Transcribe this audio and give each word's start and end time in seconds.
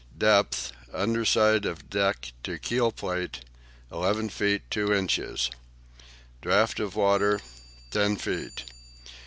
Depth, 0.17 0.71
underside 0.95 1.63
of 1.63 1.87
deck 1.91 2.31
to 2.41 2.57
keel 2.57 2.91
plate, 2.91 3.41
11 3.91 4.29
feet 4.29 4.63
2 4.71 4.91
inches. 4.91 5.51
Draught 6.41 6.79
of 6.79 6.95
water, 6.95 7.39
10 7.91 8.15
feet. 8.17 8.63